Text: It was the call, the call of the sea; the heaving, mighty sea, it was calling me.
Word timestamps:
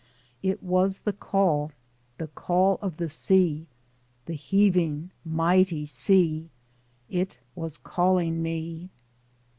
It 0.41 0.63
was 0.63 1.01
the 1.01 1.13
call, 1.13 1.71
the 2.17 2.25
call 2.25 2.79
of 2.81 2.97
the 2.97 3.07
sea; 3.07 3.67
the 4.25 4.33
heaving, 4.33 5.11
mighty 5.23 5.85
sea, 5.85 6.49
it 7.07 7.37
was 7.53 7.77
calling 7.77 8.41
me. 8.41 8.89